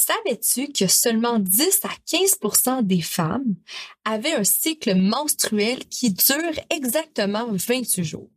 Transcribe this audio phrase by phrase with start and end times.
[0.00, 3.56] Savais-tu que seulement 10 à 15% des femmes
[4.04, 8.30] avaient un cycle menstruel qui dure exactement 28 jours?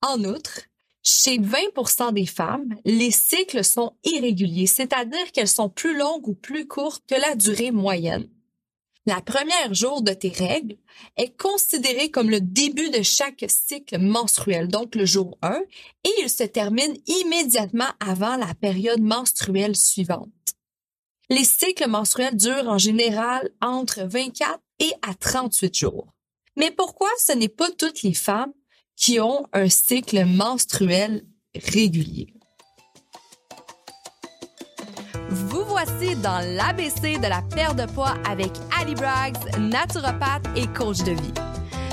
[0.00, 0.62] En outre,
[1.02, 6.66] chez 20% des femmes, les cycles sont irréguliers, c'est-à-dire qu'elles sont plus longues ou plus
[6.66, 8.26] courtes que la durée moyenne.
[9.04, 10.78] La première jour de tes règles
[11.18, 15.60] est considérée comme le début de chaque cycle menstruel, donc le jour 1,
[16.04, 20.30] et il se termine immédiatement avant la période menstruelle suivante.
[21.30, 26.08] Les cycles menstruels durent en général entre 24 et à 38 jours.
[26.56, 28.52] Mais pourquoi ce n'est pas toutes les femmes
[28.96, 31.24] qui ont un cycle menstruel
[31.54, 32.34] régulier?
[35.30, 40.98] Vous voici dans l'ABC de la perte de poids avec Ali Braggs, naturopathe et coach
[40.98, 41.32] de vie.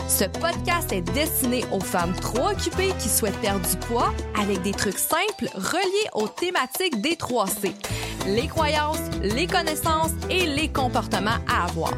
[0.10, 4.74] Ce podcast est destiné aux femmes trop occupées qui souhaitent perdre du poids avec des
[4.74, 7.72] trucs simples reliés aux thématiques des 3C.
[8.28, 11.94] Les croyances, les connaissances et les comportements à avoir.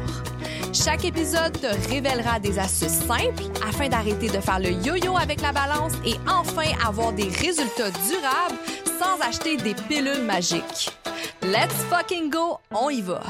[0.72, 5.52] Chaque épisode te révélera des astuces simples afin d'arrêter de faire le yo-yo avec la
[5.52, 8.58] balance et enfin avoir des résultats durables
[8.98, 10.90] sans acheter des pilules magiques.
[11.42, 13.20] Let's fucking go, on y va!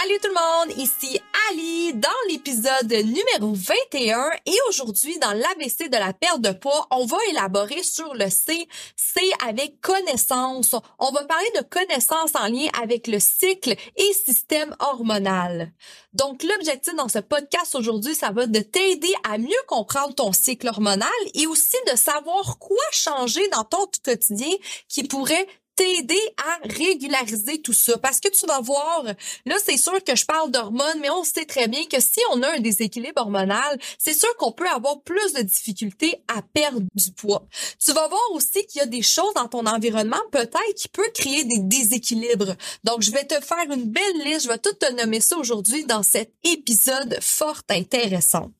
[0.00, 5.96] Salut tout le monde, ici Ali dans l'épisode numéro 21 et aujourd'hui dans l'ABC de
[5.96, 10.76] la perte de poids, on va élaborer sur le C, C avec connaissance.
[11.00, 15.72] On va parler de connaissance en lien avec le cycle et système hormonal.
[16.12, 20.68] Donc l'objectif dans ce podcast aujourd'hui, ça va de t'aider à mieux comprendre ton cycle
[20.68, 24.54] hormonal et aussi de savoir quoi changer dans ton quotidien
[24.88, 27.96] qui pourrait t'aider à régulariser tout ça.
[27.98, 29.04] Parce que tu vas voir,
[29.46, 32.42] là, c'est sûr que je parle d'hormones, mais on sait très bien que si on
[32.42, 37.12] a un déséquilibre hormonal, c'est sûr qu'on peut avoir plus de difficultés à perdre du
[37.12, 37.46] poids.
[37.78, 41.08] Tu vas voir aussi qu'il y a des choses dans ton environnement peut-être qui peut
[41.14, 42.56] créer des déséquilibres.
[42.82, 44.42] Donc, je vais te faire une belle liste.
[44.42, 48.50] Je vais tout te nommer ça aujourd'hui dans cet épisode fort intéressant.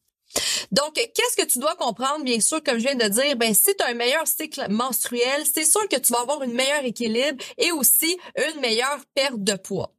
[0.72, 2.24] Donc, qu'est-ce que tu dois comprendre?
[2.24, 5.44] Bien sûr, comme je viens de dire, ben, si tu as un meilleur cycle menstruel,
[5.52, 9.54] c'est sûr que tu vas avoir une meilleure équilibre et aussi une meilleure perte de
[9.54, 9.97] poids.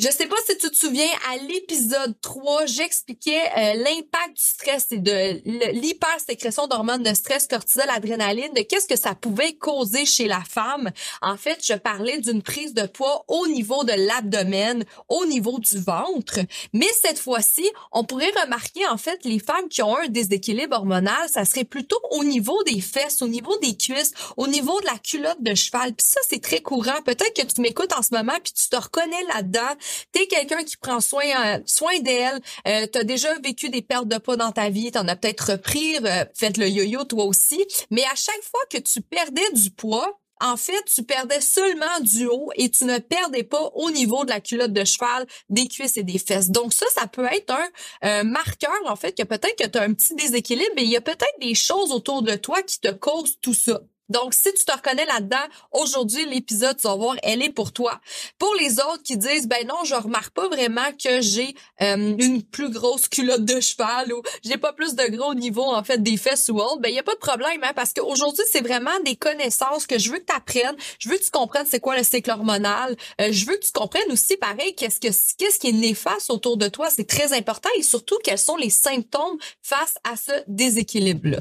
[0.00, 4.86] Je sais pas si tu te souviens, à l'épisode 3, j'expliquais euh, l'impact du stress
[4.92, 10.26] et de l'hypersécrétion d'hormones de stress, cortisol, adrénaline, de qu'est-ce que ça pouvait causer chez
[10.26, 10.90] la femme.
[11.20, 15.78] En fait, je parlais d'une prise de poids au niveau de l'abdomen, au niveau du
[15.78, 16.38] ventre.
[16.72, 21.28] Mais cette fois-ci, on pourrait remarquer, en fait, les femmes qui ont un déséquilibre hormonal,
[21.28, 24.96] ça serait plutôt au niveau des fesses, au niveau des cuisses, au niveau de la
[24.96, 25.92] culotte de cheval.
[25.92, 27.02] Puis ça, c'est très courant.
[27.04, 29.76] Peut-être que tu m'écoutes en ce moment puis tu te reconnais là-dedans
[30.12, 34.08] t'es quelqu'un qui prend soin euh, soin d'elle, euh, tu as déjà vécu des pertes
[34.08, 37.24] de poids dans ta vie, tu en as peut-être repris, euh, fait le yo-yo toi
[37.24, 42.00] aussi, mais à chaque fois que tu perdais du poids, en fait, tu perdais seulement
[42.00, 45.68] du haut et tu ne perdais pas au niveau de la culotte de cheval, des
[45.68, 46.48] cuisses et des fesses.
[46.48, 47.54] Donc ça, ça peut être
[48.00, 50.96] un marqueur, en fait, que peut-être que tu as un petit déséquilibre, mais il y
[50.96, 53.82] a peut-être des choses autour de toi qui te causent tout ça.
[54.10, 55.36] Donc, si tu te reconnais là-dedans,
[55.72, 58.00] aujourd'hui, l'épisode, tu vas voir, elle est pour toi.
[58.38, 62.42] Pour les autres qui disent, ben non, je remarque pas vraiment que j'ai euh, une
[62.42, 66.16] plus grosse culotte de cheval ou j'ai pas plus de gros niveau, en fait, des
[66.16, 68.98] fesses ou autres, ben il y a pas de problème, hein, parce qu'aujourd'hui, c'est vraiment
[69.04, 70.76] des connaissances que je veux que tu apprennes.
[70.98, 72.96] Je veux que tu comprennes c'est quoi le cycle hormonal.
[73.20, 76.56] Euh, je veux que tu comprennes aussi, pareil, qu'est-ce que qu'est-ce qui est néfaste autour
[76.56, 76.88] de toi.
[76.90, 81.40] C'est très important et surtout, quels sont les symptômes face à ce déséquilibre-là.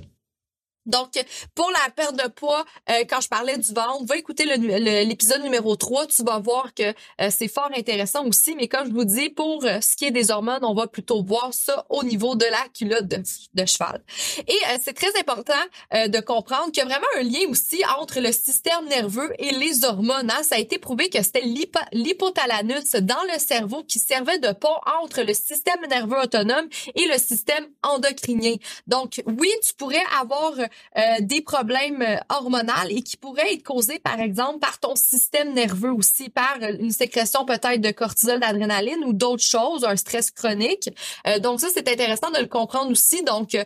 [0.90, 1.12] Donc,
[1.56, 5.76] pour la perte de poids, euh, quand je parlais du ventre, va écouter l'épisode numéro
[5.76, 6.84] 3, tu vas voir que
[7.22, 8.56] euh, c'est fort intéressant aussi.
[8.56, 11.24] Mais comme je vous dis, pour euh, ce qui est des hormones, on va plutôt
[11.24, 14.04] voir ça au niveau de la culotte de, cheval.
[14.48, 15.54] Et c'est très important
[15.92, 19.86] de comprendre qu'il y a vraiment un lien aussi entre le système nerveux et les
[19.86, 20.32] hormones.
[20.32, 20.44] Hein.
[20.44, 21.44] Ça a été prouvé que c'était
[21.92, 27.18] l'hypothalamus dans le cerveau qui servait de pont entre le système nerveux autonome et le
[27.20, 28.56] système endocrinien.
[28.88, 30.54] Donc, oui, tu pourrais avoir
[30.98, 35.54] euh, des problèmes euh, hormonaux et qui pourraient être causés, par exemple, par ton système
[35.54, 40.90] nerveux aussi, par une sécrétion peut-être de cortisol, d'adrénaline ou d'autres choses, un stress chronique.
[41.28, 43.24] Euh, donc ça, c'est intéressant de le comprendre aussi.
[43.24, 43.58] Donc,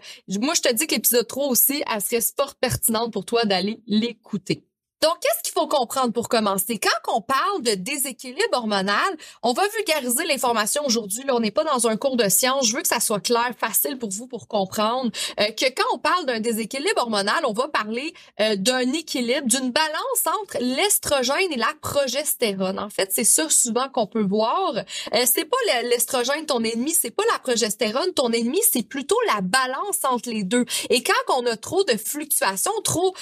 [0.42, 3.82] moi, je te dis que l'épisode 3 aussi, elle serait sport pertinente pour toi d'aller
[3.88, 4.64] l'écouter.
[5.02, 6.80] Donc, qu'est-ce qu'il faut comprendre pour commencer?
[6.80, 8.98] Quand on parle de déséquilibre hormonal,
[9.42, 11.24] on va vulgariser l'information aujourd'hui.
[11.26, 12.68] Là, on n'est pas dans un cours de science.
[12.68, 15.98] Je veux que ça soit clair, facile pour vous pour comprendre euh, que quand on
[15.98, 21.58] parle d'un déséquilibre hormonal, on va parler euh, d'un équilibre, d'une balance entre l'estrogène et
[21.58, 22.80] la progestérone.
[22.80, 24.76] En fait, c'est ça souvent qu'on peut voir.
[24.76, 29.42] Euh, c'est pas l'estrogène ton ennemi, c'est pas la progestérone ton ennemi, c'est plutôt la
[29.42, 30.66] balance entre les deux.
[30.90, 33.14] Et quand on a trop de fluctuations, trop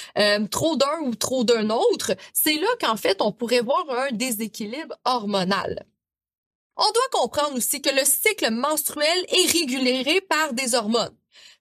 [0.50, 4.96] trop d'un ou trop d'un autre, c'est là qu'en fait, on pourrait voir un déséquilibre
[5.06, 5.86] hormonal.
[6.78, 11.16] On doit comprendre aussi que le cycle menstruel est régulé par des hormones.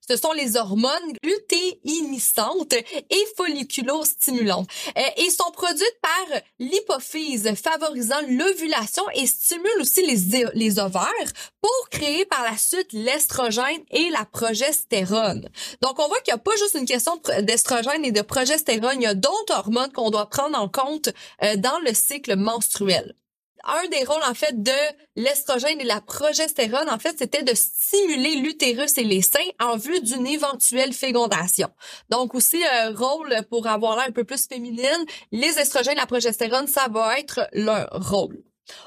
[0.07, 0.91] Ce sont les hormones
[1.23, 10.45] lutéinissantes et folliculostimulantes euh, et sont produites par l'hypophyse, favorisant l'ovulation et stimulent aussi les,
[10.53, 15.47] les ovaires pour créer par la suite l'estrogène et la progestérone.
[15.81, 19.03] Donc, on voit qu'il n'y a pas juste une question d'estrogène et de progestérone, il
[19.03, 21.09] y a d'autres hormones qu'on doit prendre en compte
[21.43, 23.15] euh, dans le cycle menstruel
[23.63, 24.71] un des rôles en fait de
[25.15, 30.01] l'estrogène et la progestérone en fait c'était de stimuler l'utérus et les seins en vue
[30.01, 31.69] d'une éventuelle fécondation.
[32.09, 36.05] Donc aussi un rôle pour avoir l'air un peu plus féminine, les estrogènes et la
[36.05, 38.43] progestérone ça va être leur rôle.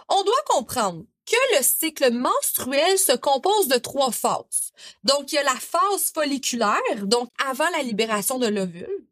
[0.08, 4.72] On doit comprendre que le cycle menstruel se compose de trois phases.
[5.04, 9.06] Donc, il y a la phase folliculaire, donc avant la libération de l'ovule.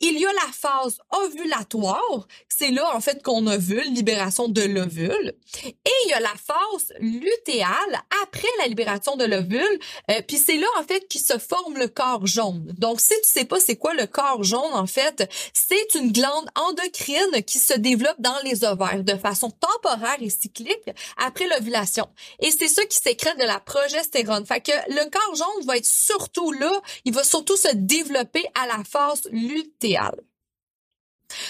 [0.00, 5.34] Il y a la phase ovulatoire, c'est là en fait qu'on ovule, libération de l'ovule.
[5.64, 9.78] Et il y a la phase lutéale après la libération de l'ovule,
[10.10, 12.74] euh, puis c'est là en fait qui se forme le corps jaune.
[12.78, 16.48] Donc si tu sais pas c'est quoi le corps jaune en fait, c'est une glande
[16.56, 22.06] endocrine qui se développe dans les ovaires de façon temporaire et cyclique après l'ovulation.
[22.40, 24.44] Et c'est ça qui sécrète de la progestérone.
[24.44, 26.72] Fait que le corps jaune va être surtout là,
[27.04, 29.83] il va surtout se développer à la phase lutéale.
[29.84, 30.24] Diário.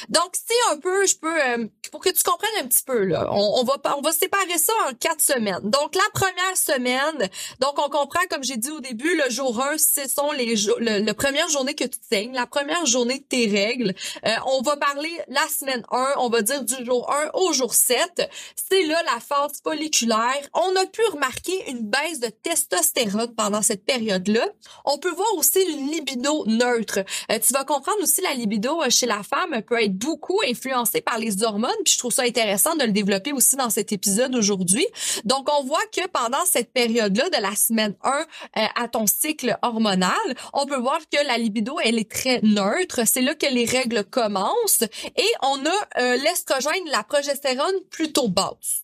[0.09, 3.29] Donc, si un peu, je peux, euh, pour que tu comprennes un petit peu, là,
[3.31, 5.61] on, on, va on va séparer ça en quatre semaines.
[5.63, 7.29] Donc, la première semaine,
[7.61, 10.77] donc on comprend, comme j'ai dit au début, le jour 1, ce sont les jours,
[10.79, 13.95] le, la première journée que tu saignes, la première journée de tes règles.
[14.27, 17.75] Euh, on va parler la semaine 1, on va dire du jour 1 au jour
[17.75, 18.31] 7.
[18.57, 20.49] C'est là la phase folliculaire.
[20.53, 24.47] On a pu remarquer une baisse de testostérone pendant cette période-là.
[24.85, 27.01] On peut voir aussi une libido neutre.
[27.31, 31.19] Euh, tu vas comprendre aussi la libido chez la femme peut être beaucoup influencé par
[31.19, 34.87] les hormones, puis je trouve ça intéressant de le développer aussi dans cet épisode aujourd'hui.
[35.25, 39.57] Donc, on voit que pendant cette période-là, de la semaine 1 euh, à ton cycle
[39.63, 40.13] hormonal,
[40.53, 43.01] on peut voir que la libido, elle est très neutre.
[43.07, 44.83] C'est là que les règles commencent
[45.17, 48.84] et on a euh, l'estrogène, la progestérone plutôt basse.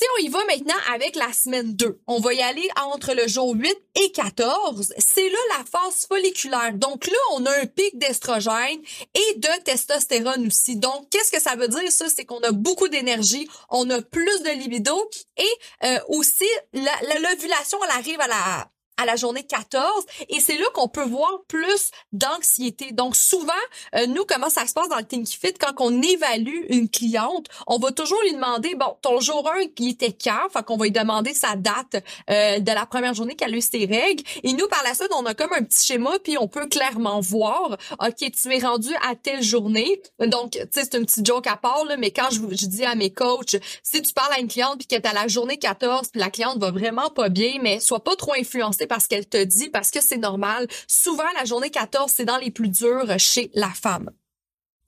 [0.00, 3.28] Si on y va maintenant avec la semaine 2, on va y aller entre le
[3.28, 4.94] jour 8 et 14.
[4.96, 6.72] C'est là la phase folliculaire.
[6.72, 8.80] Donc là, on a un pic d'estrogène
[9.14, 10.76] et de testostérone aussi.
[10.76, 12.06] Donc, qu'est-ce que ça veut dire ça?
[12.08, 14.96] C'est qu'on a beaucoup d'énergie, on a plus de libido
[15.36, 15.44] et
[15.84, 18.69] euh, aussi l'ovulation, elle arrive à la
[19.00, 19.84] à la journée 14
[20.28, 22.92] et c'est là qu'on peut voir plus d'anxiété.
[22.92, 23.52] Donc souvent,
[23.94, 27.46] euh, nous, comment ça se passe dans le Thinky Fit, quand on évalue une cliente,
[27.66, 30.48] on va toujours lui demander, bon, ton jour 1, qui était quand?
[30.52, 33.62] Fait qu'on va lui demander sa date euh, de la première journée qu'elle a eu
[33.62, 34.22] ses règles.
[34.42, 37.20] Et nous, par la suite, on a comme un petit schéma, puis on peut clairement
[37.20, 40.02] voir, OK, tu es rendu à telle journée.
[40.18, 42.84] Donc, tu sais, c'est une petite joke à part, là, mais quand je, je dis
[42.84, 45.58] à mes coachs, si tu parles à une cliente puis qu'elle est à la journée
[45.58, 49.28] 14, puis la cliente va vraiment pas bien, mais sois pas trop influencée parce qu'elle
[49.28, 50.66] te dit, parce que c'est normal.
[50.88, 54.10] Souvent, la journée 14, c'est dans les plus durs chez la femme.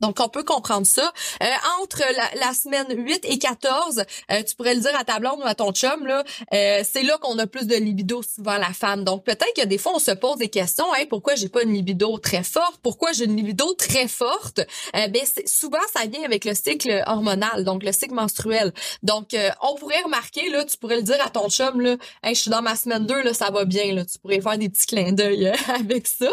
[0.03, 1.13] Donc, on peut comprendre ça.
[1.43, 1.47] Euh,
[1.81, 2.03] entre
[2.35, 5.55] la, semaine 8 et 14, euh, tu pourrais le dire à ta blonde ou à
[5.55, 9.05] ton chum, là, euh, c'est là qu'on a plus de libido souvent la femme.
[9.05, 10.93] Donc, peut-être que des fois, on se pose des questions.
[10.97, 12.81] Hey, pourquoi j'ai pas une libido très forte?
[12.83, 14.61] Pourquoi j'ai une libido très forte?
[14.93, 18.73] ben, souvent, ça vient avec le cycle hormonal, donc le cycle menstruel.
[19.03, 22.41] Donc, on pourrait remarquer, là, tu pourrais le dire à ton chum, là, hey, je
[22.41, 23.95] suis dans ma semaine 2, là, ça va bien.
[23.95, 24.05] Là.
[24.05, 26.29] Tu pourrais faire des petits clins d'œil avec ça.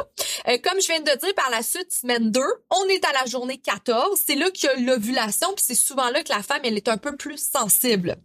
[0.63, 3.58] comme je viens de dire, par la suite, semaine 2, on est à la journée
[3.63, 6.77] 14, c'est là qu'il y a l'ovulation, puis c'est souvent là que la femme, elle
[6.77, 8.17] est un peu plus sensible.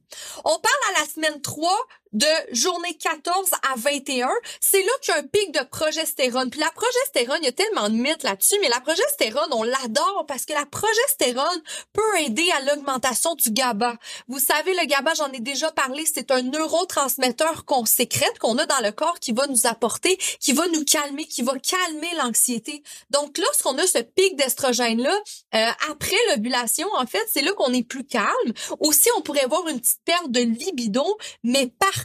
[0.44, 1.70] On parle à la semaine 3
[2.14, 4.30] de journée 14 à 21,
[4.60, 6.48] c'est là qu'il y a un pic de progestérone.
[6.48, 10.24] Puis la progestérone, il y a tellement de mythes là-dessus, mais la progestérone, on l'adore
[10.26, 13.96] parce que la progestérone peut aider à l'augmentation du GABA.
[14.28, 18.66] Vous savez, le GABA, j'en ai déjà parlé, c'est un neurotransmetteur qu'on sécrète, qu'on a
[18.66, 22.84] dans le corps qui va nous apporter, qui va nous calmer, qui va calmer l'anxiété.
[23.10, 25.16] Donc lorsqu'on a ce pic d'estrogène-là,
[25.54, 28.52] euh, après l'ovulation, en fait, c'est là qu'on est plus calme.
[28.78, 31.04] Aussi, on pourrait voir une petite perte de libido,
[31.42, 32.03] mais par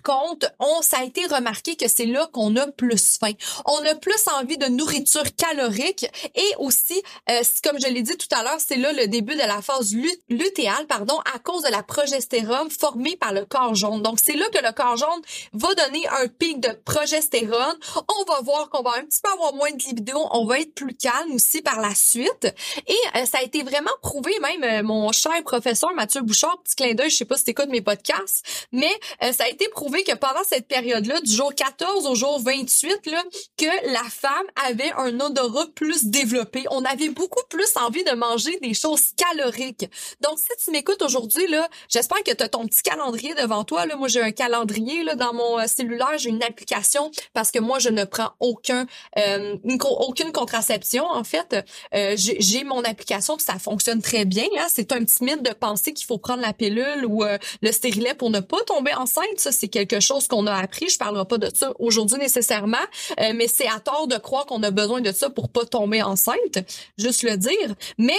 [0.60, 3.34] on, ça a été remarqué que c'est là qu'on a plus faim.
[3.66, 8.28] On a plus envie de nourriture calorique et aussi, euh, comme je l'ai dit tout
[8.36, 9.94] à l'heure, c'est là le début de la phase
[10.30, 14.02] lutéale, pardon, à cause de la progestérone formée par le corps jaune.
[14.02, 15.22] Donc, c'est là que le corps jaune
[15.54, 17.78] va donner un pic de progestérone.
[17.96, 20.20] On va voir qu'on va un petit peu avoir moins de libido.
[20.32, 22.48] On va être plus calme aussi par la suite.
[22.88, 26.76] Et euh, ça a été vraiment prouvé, même euh, mon cher professeur Mathieu Bouchard, petit
[26.76, 28.92] clin d'œil, je sais pas si tu écoutes mes podcasts, mais
[29.32, 33.24] ça a été prouvé que pendant cette période-là, du jour 14 au jour 28, là,
[33.58, 36.66] que la femme avait un odorat plus développé.
[36.72, 39.90] On avait beaucoup plus envie de manger des choses caloriques.
[40.22, 43.86] Donc, si tu m'écoutes aujourd'hui, là, j'espère que tu as ton petit calendrier devant toi.
[43.86, 43.96] Là.
[43.96, 47.80] Moi, j'ai un calendrier là, dans mon euh, cellulaire, j'ai une application parce que moi,
[47.80, 48.86] je ne prends aucun
[49.18, 51.06] euh, aucune contraception.
[51.06, 51.56] En fait,
[51.94, 54.48] euh, j'ai mon application, ça fonctionne très bien.
[54.68, 57.24] C'est un petit mythe de penser qu'il faut prendre la pilule ou
[57.62, 59.26] le stérilet pour ne pas tomber enceinte.
[59.38, 60.90] Ça, c'est quelque chose qu'on a appris.
[60.90, 62.78] Je parlerai pas de ça aujourd'hui nécessairement,
[63.18, 66.60] mais c'est à tort de croire qu'on a besoin de ça pour pas tomber enceinte.
[66.98, 67.76] Juste le dire.
[67.98, 68.18] Mais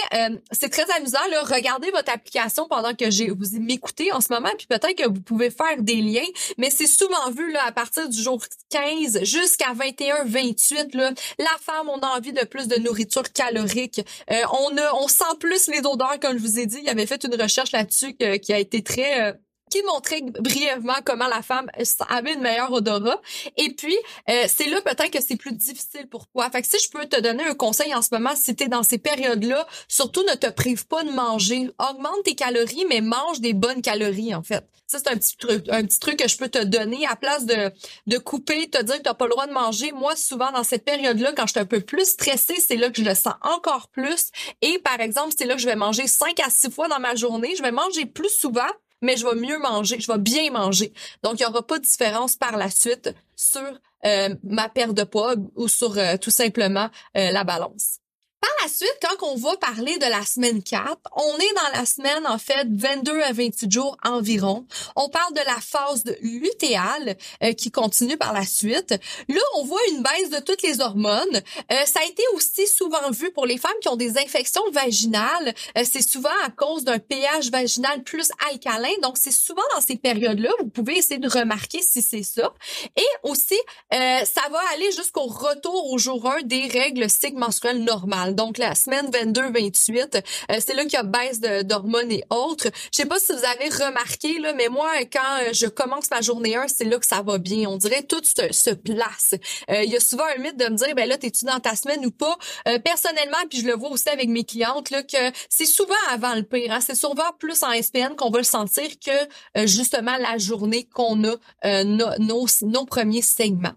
[0.51, 1.19] c'est très amusant.
[1.29, 5.07] Là, regardez votre application pendant que j'ai vous m'écoutez en ce moment, puis peut-être que
[5.07, 6.27] vous pouvez faire des liens.
[6.57, 11.57] Mais c'est souvent vu là à partir du jour 15 jusqu'à 21, 28 là, la
[11.61, 14.01] femme on a envie de plus de nourriture calorique.
[14.31, 16.79] Euh, on a, on sent plus les odeurs comme je vous ai dit.
[16.81, 19.33] Il avait fait une recherche là-dessus qui a été très euh,
[19.71, 21.71] qui montrait brièvement comment la femme
[22.09, 23.19] avait une meilleure odorat.
[23.57, 23.95] Et puis,
[24.29, 26.49] euh, c'est là peut-être que c'est plus difficile pour toi.
[26.51, 28.67] Fait que si je peux te donner un conseil en ce moment, si tu es
[28.67, 31.69] dans ces périodes-là, surtout ne te prive pas de manger.
[31.79, 34.63] Augmente tes calories, mais mange des bonnes calories, en fait.
[34.87, 37.45] Ça, c'est un petit truc, un petit truc que je peux te donner à place
[37.45, 37.71] de,
[38.07, 39.93] de couper, te dire que t'as pas le droit de manger.
[39.93, 43.01] Moi, souvent, dans cette période-là, quand je suis un peu plus stressée, c'est là que
[43.01, 44.31] je le sens encore plus.
[44.61, 47.15] Et par exemple, c'est là que je vais manger cinq à six fois dans ma
[47.15, 47.55] journée.
[47.57, 48.67] Je vais manger plus souvent
[49.01, 50.93] mais je vais mieux manger, je vais bien manger.
[51.23, 53.61] Donc, il n'y aura pas de différence par la suite sur
[54.05, 58.00] euh, ma perte de poids ou sur euh, tout simplement euh, la balance.
[58.41, 61.85] Par la suite, quand on va parler de la semaine 4, on est dans la
[61.85, 64.65] semaine, en fait, 22 à 28 jours environ.
[64.95, 68.95] On parle de la phase lutéale euh, qui continue par la suite.
[69.29, 71.35] Là, on voit une baisse de toutes les hormones.
[71.71, 75.53] Euh, ça a été aussi souvent vu pour les femmes qui ont des infections vaginales.
[75.77, 78.89] Euh, c'est souvent à cause d'un pH vaginal plus alcalin.
[79.03, 80.49] Donc, c'est souvent dans ces périodes-là.
[80.61, 82.51] Vous pouvez essayer de remarquer si c'est ça.
[82.97, 83.59] Et aussi,
[83.91, 88.30] ça va aller jusqu'au retour au jour 1 des règles cycle menstruelles normales.
[88.35, 90.21] Donc, la semaine 22-28,
[90.51, 92.67] euh, c'est là qu'il y a baisse d'hormones et autres.
[92.91, 96.21] Je sais pas si vous avez remarqué, là, mais moi, quand euh, je commence ma
[96.21, 97.69] journée 1, c'est là que ça va bien.
[97.69, 99.35] On dirait tout se, se place.
[99.69, 101.75] Euh, il y a souvent un mythe de me dire, ben là, t'es-tu dans ta
[101.75, 102.37] semaine ou pas?
[102.83, 105.17] personnellement, puis je le vois aussi avec mes clientes, là, que
[105.49, 106.71] c'est souvent avant le pire.
[106.71, 106.79] Hein?
[106.81, 111.83] C'est souvent plus en SPN qu'on va le sentir que justement la journée qu'on a
[111.83, 113.73] nos, nos premiers segments.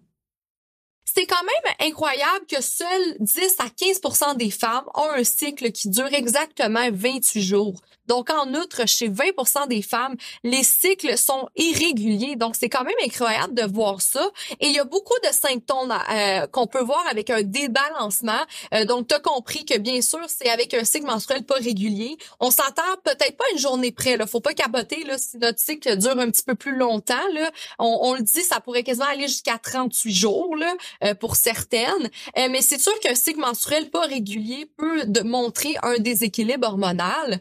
[1.15, 5.89] C'est quand même incroyable que seuls 10 à 15% des femmes ont un cycle qui
[5.89, 7.81] dure exactement 28 jours.
[8.07, 12.37] Donc, en outre, chez 20% des femmes, les cycles sont irréguliers.
[12.37, 14.29] Donc, c'est quand même incroyable de voir ça.
[14.61, 18.41] Et il y a beaucoup de symptômes euh, qu'on peut voir avec un débalancement.
[18.75, 22.17] Euh, donc, tu as compris que, bien sûr, c'est avec un cycle menstruel pas régulier.
[22.41, 24.17] On s'entend peut-être pas une journée près.
[24.17, 24.27] Là.
[24.27, 27.15] Faut pas capoter là, si notre cycle dure un petit peu plus longtemps.
[27.33, 27.51] Là.
[27.79, 32.11] On, on le dit, ça pourrait quasiment aller jusqu'à 38 jours là, euh, pour certaines.
[32.37, 37.41] mais c'est sûr qu'un cycle menstruel pas régulier peut montrer un déséquilibre hormonal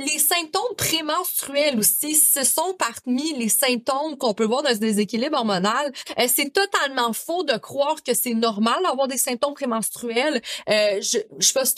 [0.00, 5.36] les symptômes prémenstruels aussi, ce sont parmi les symptômes qu'on peut voir dans ce déséquilibre
[5.36, 5.92] hormonal.
[6.18, 10.40] Euh, c'est totalement faux de croire que c'est normal d'avoir des symptômes prémenstruels.
[10.68, 11.74] Euh, je, je sais pas si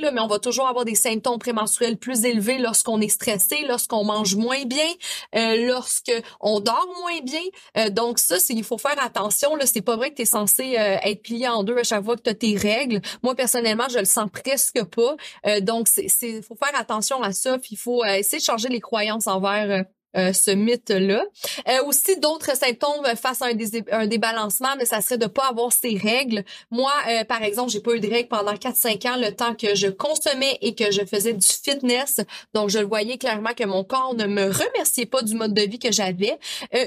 [0.00, 4.04] là, mais on va toujours avoir des symptômes prémenstruels plus élevés lorsqu'on est stressé, lorsqu'on
[4.04, 4.88] mange moins bien,
[5.34, 7.42] euh, lorsqu'on dort moins bien.
[7.76, 9.56] Euh, donc ça, c'est il faut faire attention.
[9.56, 12.04] Là, c'est pas vrai que tu es censé euh, être plié en deux à chaque
[12.04, 13.00] fois que tu as tes règles.
[13.22, 15.16] Moi, personnellement, je le sens presque pas.
[15.60, 19.26] donc, c'est faut faire attention à ça il faut euh, essayer de changer les croyances
[19.26, 19.84] envers
[20.16, 21.24] euh, euh, ce mythe-là.
[21.68, 23.46] Euh, aussi, d'autres symptômes face à
[23.92, 26.44] un, débalancement, mais ça serait de pas avoir ces règles.
[26.70, 29.74] Moi, euh, par exemple, j'ai pas eu de règles pendant 4-5 ans, le temps que
[29.74, 32.20] je consommais et que je faisais du fitness.
[32.54, 35.78] Donc, je voyais clairement que mon corps ne me remerciait pas du mode de vie
[35.78, 36.38] que j'avais.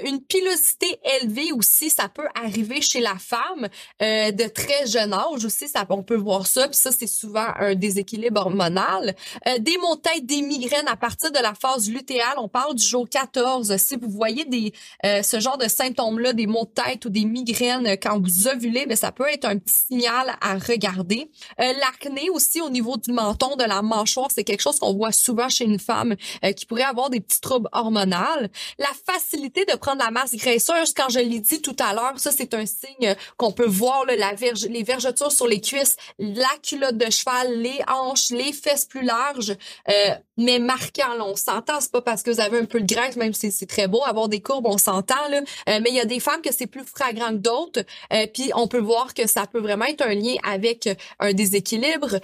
[0.05, 3.67] une pilosité élevée aussi, ça peut arriver chez la femme
[3.99, 5.67] de très jeune âge aussi.
[5.67, 6.67] Ça, on peut voir ça.
[6.67, 9.15] Puis ça, c'est souvent un déséquilibre hormonal.
[9.59, 12.35] des maux de tête, des migraines à partir de la phase lutéale.
[12.37, 13.77] On parle du jour 14.
[13.77, 17.25] Si vous voyez des euh, ce genre de symptômes-là, des maux de tête ou des
[17.25, 21.31] migraines quand vous ovulez, mais ben, ça peut être un petit signal à regarder.
[21.59, 25.11] Euh, L'acné aussi au niveau du menton, de la mâchoire, c'est quelque chose qu'on voit
[25.11, 28.47] souvent chez une femme euh, qui pourrait avoir des petits troubles hormonaux.
[28.77, 32.31] La facilité de prendre la masse graisseuse, quand je l'ai dit tout à l'heure, ça
[32.31, 36.49] c'est un signe qu'on peut voir là, la verge, les vergetures sur les cuisses, la
[36.61, 39.55] culotte de cheval, les hanches, les fesses plus larges,
[39.89, 41.15] euh, mais marquant.
[41.15, 43.51] Là, on s'entend, c'est pas parce que vous avez un peu de graisse même si
[43.51, 45.41] c'est très beau avoir des courbes, on s'entend là.
[45.69, 47.81] Euh, mais il y a des femmes que c'est plus flagrant que d'autres.
[48.13, 52.19] Euh, puis on peut voir que ça peut vraiment être un lien avec un déséquilibre.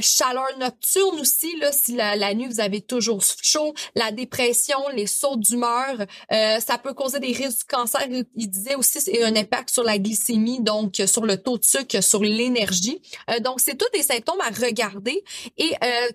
[0.00, 5.36] chaleur nocturne aussi là, si la, nuit vous avez toujours chaud, la dépression, les sauts
[5.36, 8.06] d'humeur, ça peut causer des risques du cancer.
[8.36, 12.02] Il disait aussi c'est un impact sur la glycémie, donc sur le taux de sucre,
[12.02, 13.00] sur l'énergie.
[13.40, 15.24] donc c'est tous des symptômes à regarder
[15.58, 15.70] et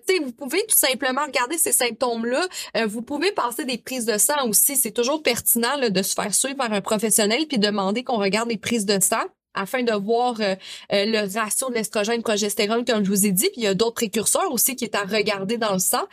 [0.06, 2.46] tu sais vous pouvez tout simplement regarder ces symptômes-là.
[2.76, 4.76] Euh, vous pouvez passer des prises de sang aussi.
[4.76, 8.56] C'est toujours pertinent de se faire suivre par un professionnel puis demander qu'on regarde les
[8.56, 9.22] prises de sang
[9.54, 10.54] afin de voir euh,
[10.92, 13.48] euh, le ratio de l'estrogène progestérone comme je vous ai dit.
[13.52, 16.04] Puis il y a d'autres précurseurs aussi qui est à regarder dans le sang.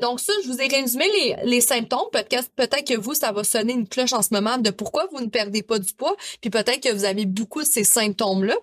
[0.00, 2.08] Donc ça je vous ai résumé les, les symptômes.
[2.12, 5.20] Peut-être peut-être que vous ça va sonner une cloche en ce moment de pourquoi vous
[5.20, 6.16] ne perdez pas du poids.
[6.40, 8.56] Puis peut-être que vous avez beaucoup de ces symptômes là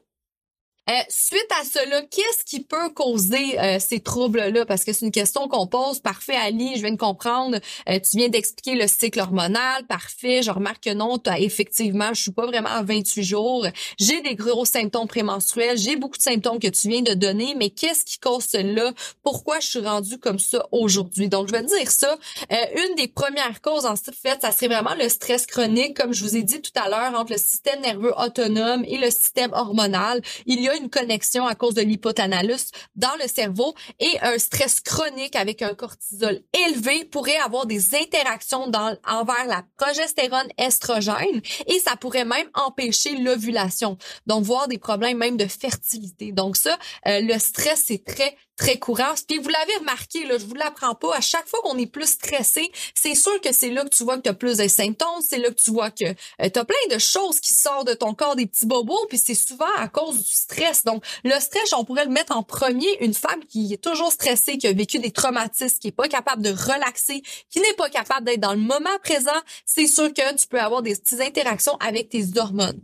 [0.90, 4.66] euh, suite à cela, qu'est-ce qui peut causer euh, ces troubles-là?
[4.66, 6.00] Parce que c'est une question qu'on pose.
[6.00, 7.60] Parfait, Ali, je viens de comprendre.
[7.88, 9.86] Euh, tu viens d'expliquer le cycle hormonal.
[9.88, 13.68] Parfait, je remarque que non, as, effectivement, je suis pas vraiment à 28 jours.
[14.00, 15.78] J'ai des gros symptômes prémenstruels.
[15.78, 17.54] J'ai beaucoup de symptômes que tu viens de donner.
[17.56, 18.92] Mais qu'est-ce qui cause cela?
[19.22, 21.30] Pourquoi je suis rendue comme ça aujourd'hui?
[21.30, 22.18] Donc, je vais dire ça.
[22.50, 26.36] une des premières causes, en fait, ça serait vraiment le stress chronique, comme je vous
[26.36, 30.22] ai dit tout à l'heure, entre le système nerveux autonome et le système hormonal.
[30.48, 34.80] Il y a une connexion à cause de l'hypothalamus dans le cerveau et un stress
[34.80, 41.80] chronique avec un cortisol élevé pourrait avoir des interactions dans, envers la progestérone estrogène et
[41.80, 43.98] ça pourrait même empêcher l'ovulation.
[44.26, 46.32] Donc, voir des problèmes même de fertilité.
[46.32, 49.14] Donc ça, euh, le stress, c'est très, très courant.
[49.28, 52.10] Puis vous l'avez remarqué, là, je vous l'apprends pas, à chaque fois qu'on est plus
[52.10, 55.22] stressé, c'est sûr que c'est là que tu vois que tu as plus de symptômes,
[55.28, 57.94] c'est là que tu vois que euh, tu as plein de choses qui sortent de
[57.94, 60.84] ton corps, des petits bobos, puis c'est souvent à cause du stress.
[60.84, 63.02] Donc, le stress, on pourrait le mettre en premier.
[63.02, 66.42] Une femme qui est toujours stressée, qui a vécu des traumatismes, qui est pas capable
[66.42, 69.32] de relaxer, qui n'est pas capable d'être dans le moment présent,
[69.66, 72.82] c'est sûr que tu peux avoir des petites interactions avec tes hormones.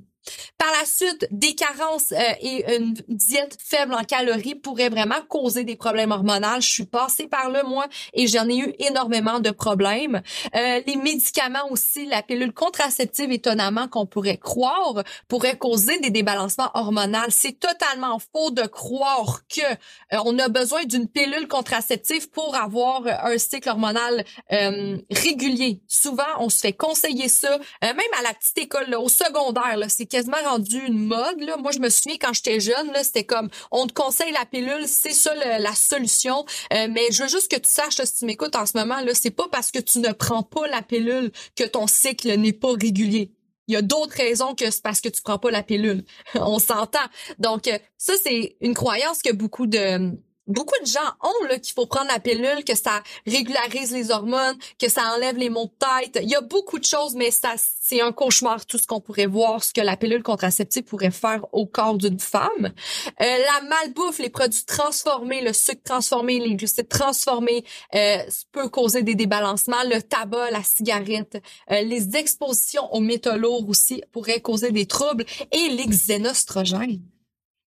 [0.58, 5.64] Par la suite, des carences euh, et une diète faible en calories pourraient vraiment causer
[5.64, 6.60] des problèmes hormonaux.
[6.60, 10.22] Je suis passée par là, moi, et j'en ai eu énormément de problèmes.
[10.56, 16.72] Euh, les médicaments aussi, la pilule contraceptive, étonnamment, qu'on pourrait croire, pourrait causer des débalancements
[16.74, 17.20] hormonaux.
[17.30, 23.04] C'est totalement faux de croire que euh, on a besoin d'une pilule contraceptive pour avoir
[23.06, 24.24] un cycle hormonal
[25.12, 25.82] régulier.
[25.88, 30.06] Souvent, on se fait conseiller ça, même à la petite école, là, au secondaire, c'est
[30.16, 31.42] quasiment rendu une mode.
[31.42, 31.58] Là.
[31.58, 35.12] Moi, je me souviens quand j'étais jeune, c'était comme on te conseille la pilule, c'est
[35.12, 36.46] ça la solution.
[36.72, 39.32] Euh, mais je veux juste que tu saches, si tu m'écoutes en ce moment, c'est
[39.32, 43.34] pas parce que tu ne prends pas la pilule que ton cycle n'est pas régulier.
[43.68, 46.06] Il y a d'autres raisons que c'est parce que tu prends pas la pilule.
[46.36, 47.00] on s'entend.
[47.38, 50.12] Donc, euh, ça, c'est une croyance que beaucoup de
[50.48, 54.58] beaucoup de gens ont là qu'il faut prendre la pilule, que ça régularise les hormones,
[54.80, 56.20] que ça enlève les maux de tête.
[56.22, 59.28] Il y a beaucoup de choses, mais ça c'est un cauchemar tout ce qu'on pourrait
[59.28, 62.50] voir, ce que la pilule contraceptive pourrait faire au corps d'une femme.
[62.66, 62.70] Euh,
[63.20, 68.18] la malbouffe, les produits transformés, le sucre transformé, les glucides transformés euh,
[68.52, 69.84] peut causer des débalancements.
[69.86, 75.26] Le tabac, la cigarette, euh, les expositions aux métaux lourds aussi pourraient causer des troubles
[75.52, 77.02] et les xénostrogènes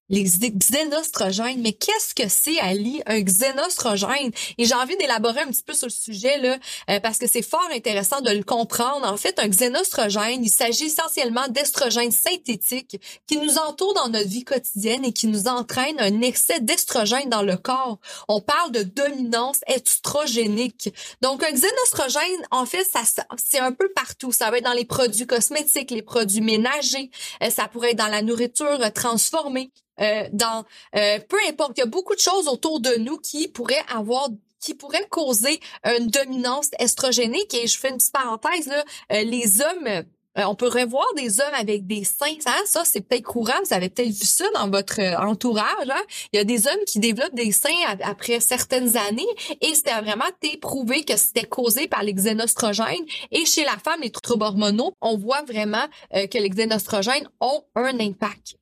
[0.09, 1.61] les xénostrogènes.
[1.61, 4.31] Mais qu'est-ce que c'est, Ali, un xénostrogène?
[4.57, 6.59] Et j'ai envie d'élaborer un petit peu sur le sujet, là,
[6.91, 9.07] euh, parce que c'est fort intéressant de le comprendre.
[9.07, 14.45] En fait, un xénostrogène, il s'agit essentiellement d'estrogènes synthétiques qui nous entourent dans notre vie
[14.45, 17.99] quotidienne et qui nous entraînent un excès d'estrogène dans le corps.
[18.29, 20.93] On parle de dominance estrogénique.
[21.21, 23.01] Donc, un xénostrogène, en fait, ça,
[23.37, 24.33] c'est un peu partout.
[24.33, 27.11] Ça va être dans les produits cosmétiques, les produits ménagers.
[27.43, 29.71] Euh, ça pourrait être dans la nourriture transformée.
[30.01, 30.65] Euh, dans
[30.97, 34.29] euh, peu importe, il y a beaucoup de choses autour de nous qui pourraient avoir
[34.61, 37.55] qui pourraient causer une dominance estrogénique.
[37.55, 40.05] Et je fais une petite parenthèse, là, euh, les hommes
[40.41, 42.37] on peut revoir des hommes avec des seins.
[42.47, 42.63] Hein?
[42.65, 43.55] Ça, c'est peut-être courant.
[43.65, 45.91] Vous avez peut-être vu ça dans votre entourage.
[45.91, 46.03] Hein?
[46.33, 49.27] Il y a des hommes qui développent des seins après certaines années
[49.61, 50.27] et c'était vraiment
[50.61, 53.05] prouvé que c'était causé par les xénostrogènes.
[53.33, 57.99] Et chez la femme, les troubles hormonaux, on voit vraiment que les xénostrogènes ont un
[57.99, 58.59] impact.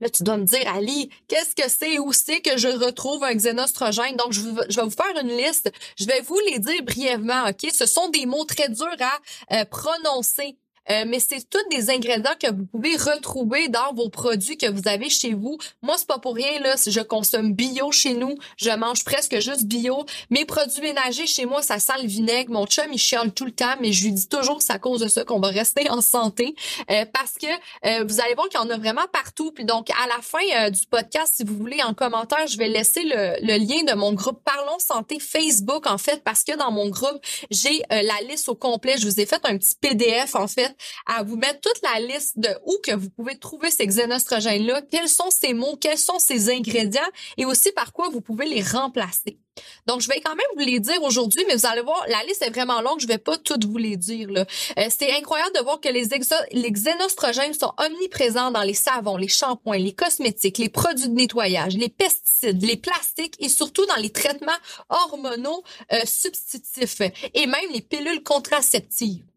[0.00, 1.98] Là, tu dois me dire, Ali, qu'est-ce que c'est?
[1.98, 4.16] Où c'est que je retrouve un xénostrogène?
[4.16, 5.70] Donc, je, vais vous faire une liste.
[5.98, 7.70] Je vais vous les dire brièvement, OK?
[7.72, 10.56] Ce sont des mots très durs à euh, prononcer.
[10.90, 14.88] Euh, mais c'est tous des ingrédients que vous pouvez retrouver dans vos produits que vous
[14.88, 15.58] avez chez vous.
[15.82, 19.66] Moi, c'est pas pour rien là, je consomme bio chez nous, je mange presque juste
[19.66, 20.04] bio.
[20.30, 22.52] Mes produits ménagers chez moi, ça sent le vinaigre.
[22.52, 24.78] Mon chum, il chiale tout le temps, mais je lui dis toujours que c'est à
[24.78, 26.54] cause de ça qu'on va rester en santé
[26.90, 27.46] euh, parce que
[27.86, 29.52] euh, vous allez voir qu'il y en a vraiment partout.
[29.52, 33.02] Puis donc à la fin du podcast, si vous voulez en commentaire, je vais laisser
[33.02, 36.88] le, le, lien de mon groupe Parlons santé Facebook en fait parce que dans mon
[36.88, 38.96] groupe, j'ai la liste au complet.
[38.98, 40.69] Je vous ai fait un petit PDF en fait
[41.06, 45.08] à vous mettre toute la liste de où que vous pouvez trouver ces xénostrogènes-là, quels
[45.08, 47.00] sont ces mots, quels sont ces ingrédients
[47.36, 49.38] et aussi par quoi vous pouvez les remplacer.
[49.86, 52.42] Donc, je vais quand même vous les dire aujourd'hui, mais vous allez voir, la liste
[52.42, 54.30] est vraiment longue, je vais pas toutes vous les dire.
[54.30, 54.46] Là.
[54.78, 56.08] Euh, c'est incroyable de voir que les,
[56.52, 61.76] les xénostrogènes sont omniprésents dans les savons, les shampoings, les cosmétiques, les produits de nettoyage,
[61.76, 64.52] les pesticides, les plastiques et surtout dans les traitements
[64.88, 67.00] hormonaux euh, substitutifs
[67.34, 69.29] et même les pilules contraceptives.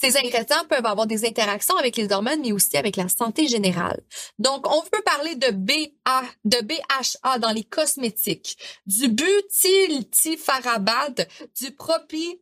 [0.00, 4.00] Ces ingrédients peuvent avoir des interactions avec les hormones, mais aussi avec la santé générale.
[4.38, 11.28] Donc, on peut parler de BA, de BHA dans les cosmétiques, du butyltifarabate,
[11.60, 12.38] du propi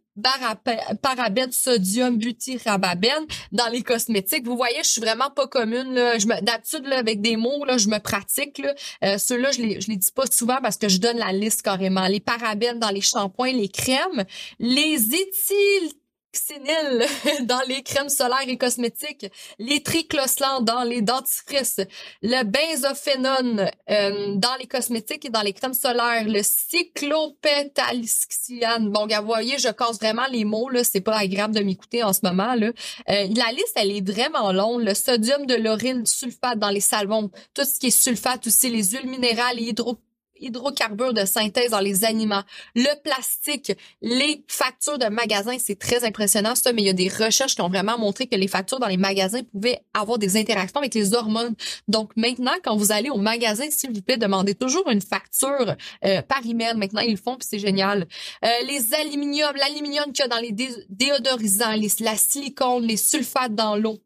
[1.02, 4.44] parabène sodium butyrababène dans les cosmétiques.
[4.44, 5.94] Vous voyez, je suis vraiment pas commune.
[5.94, 6.18] Là.
[6.18, 8.58] Je me, d'habitude, là, avec des mots, là, je me pratique.
[8.58, 8.74] Là.
[9.04, 11.62] Euh, Ceux-là, je les, je les dis pas souvent parce que je donne la liste
[11.62, 12.06] carrément.
[12.06, 14.24] Les parabènes dans les shampoings, les crèmes,
[14.58, 15.92] les éthyl
[16.32, 17.04] Xénil
[17.46, 19.26] dans les crèmes solaires et cosmétiques,
[19.58, 21.80] les triclosan dans les dentifrices,
[22.22, 28.82] le benzophénone euh, dans les cosmétiques et dans les crèmes solaires, le cyclopentalixian.
[28.82, 32.12] Bon, vous voyez, je casse vraiment les mots là, c'est pas agréable de m'écouter en
[32.12, 32.68] ce moment là.
[32.68, 32.72] Euh,
[33.08, 34.82] la liste elle est vraiment longue.
[34.82, 38.84] Le sodium de l'orine sulfate dans les savons, tout ce qui est sulfate aussi, les
[38.84, 39.98] huiles minérales, les hydro
[40.40, 42.42] hydrocarbures de synthèse dans les aliments,
[42.74, 43.72] le plastique,
[44.02, 47.60] les factures de magasins, c'est très impressionnant ça, mais il y a des recherches qui
[47.60, 51.14] ont vraiment montré que les factures dans les magasins pouvaient avoir des interactions avec les
[51.14, 51.54] hormones.
[51.88, 56.22] Donc maintenant, quand vous allez au magasin, s'il vous plaît, demandez toujours une facture euh,
[56.22, 56.74] par email.
[56.76, 58.06] Maintenant, ils le font, puis c'est génial.
[58.44, 60.54] Euh, les aluminiums, l'aluminium qu'il y a dans les
[60.88, 63.98] déodorisants, les, la silicone, les sulfates dans l'eau.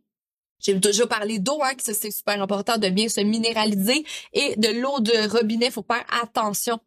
[0.65, 4.69] J'ai déjà parlé d'eau, hein, que c'est super important de bien se minéraliser et de
[4.69, 6.81] l'eau de robinet, faut faire attention.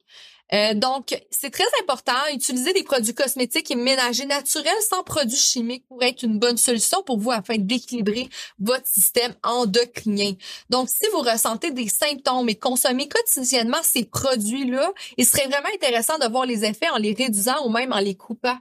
[0.54, 2.14] Euh, donc, c'est très important.
[2.34, 7.04] Utiliser des produits cosmétiques et ménagers naturels sans produits chimiques pourrait être une bonne solution
[7.04, 10.34] pour vous afin d'équilibrer votre système endocrinien.
[10.70, 16.18] Donc, si vous ressentez des symptômes et consommez quotidiennement ces produits-là, il serait vraiment intéressant
[16.18, 18.58] de voir les effets en les réduisant ou même en les coupant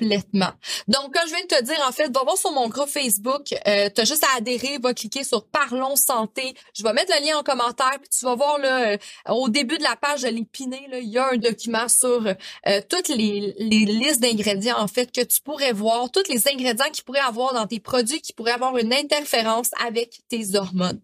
[0.00, 0.50] complètement.
[0.88, 3.54] Donc, comme je viens de te dire, en fait, va voir sur mon groupe Facebook.
[3.66, 6.54] Euh, tu as juste à adhérer, va cliquer sur Parlons Santé.
[6.74, 8.96] Je vais mettre le lien en commentaire, puis tu vas voir là, euh,
[9.28, 12.26] au début de la page, je l'ai piné, là, il y a un document sur
[12.26, 16.90] euh, toutes les, les listes d'ingrédients, en fait, que tu pourrais voir, tous les ingrédients
[16.92, 21.00] qui pourraient avoir dans tes produits qui pourraient avoir une interférence avec tes hormones.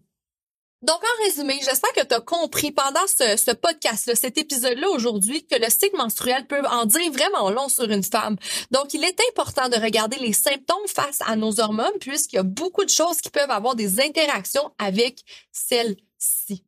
[0.83, 5.55] Donc, en résumé, j'espère que tu as compris pendant ce, podcast-là, cet épisode-là aujourd'hui, que
[5.55, 8.37] le cycle menstruel peut en dire vraiment long sur une femme.
[8.69, 12.43] Donc, il est important de regarder les symptômes face à nos hormones, puisqu'il y a
[12.43, 16.66] beaucoup de choses qui peuvent avoir des interactions avec celles-ci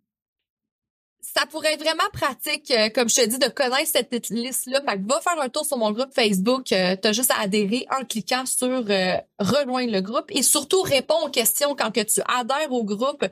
[1.40, 4.82] ça pourrait être vraiment pratique, euh, comme je te dis, de connaître cette liste-là.
[4.88, 6.72] Fait va faire un tour sur mon groupe Facebook.
[6.72, 10.82] Euh, tu as juste à adhérer en cliquant sur euh, rejoindre le groupe et surtout
[10.82, 13.26] réponds aux questions quand que tu adhères au groupe.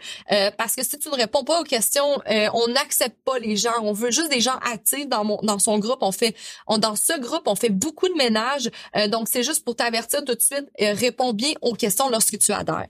[0.57, 2.21] parce que si tu ne réponds pas aux questions,
[2.53, 3.73] on n'accepte pas les gens.
[3.81, 5.99] On veut juste des gens actifs dans mon dans son groupe.
[6.01, 6.35] On fait
[6.67, 8.69] on, dans ce groupe, on fait beaucoup de ménage.
[9.09, 10.67] donc c'est juste pour t'avertir tout de suite.
[10.79, 12.87] réponds bien aux questions lorsque tu adhères.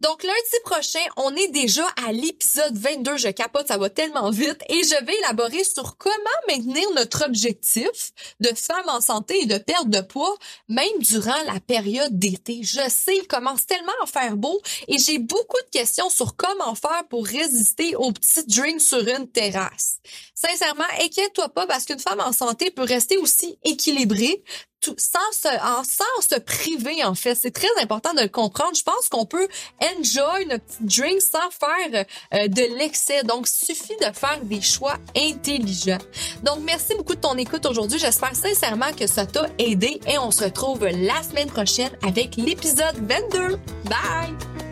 [0.00, 3.16] Donc lundi prochain, on est déjà à l'épisode 22.
[3.16, 4.62] Je capote, ça va tellement vite.
[4.68, 6.14] Et je vais élaborer sur comment
[6.48, 10.36] maintenir notre objectif de femme en santé et de perte de poids,
[10.68, 12.60] même durant la période d'été.
[12.62, 16.74] Je sais, il commence tellement à faire beau et j'ai beaucoup de questions sur comment
[16.74, 19.98] faire pour résister aux petits drinks sur une terrasse.
[20.34, 24.42] Sincèrement, inquiète-toi pas parce qu'une femme en santé peut rester aussi équilibrée,
[24.80, 27.34] tout, sans se, en, sans se priver, en fait.
[27.34, 28.74] C'est très important de le comprendre.
[28.76, 29.48] Je pense qu'on peut
[29.80, 33.22] enjoy notre petit drink sans faire euh, de l'excès.
[33.24, 35.98] Donc, suffit de faire des choix intelligents.
[36.42, 37.98] Donc, merci beaucoup de ton écoute aujourd'hui.
[37.98, 42.96] J'espère sincèrement que ça t'a aidé et on se retrouve la semaine prochaine avec l'épisode
[43.08, 43.58] 22.
[43.84, 44.69] Bye!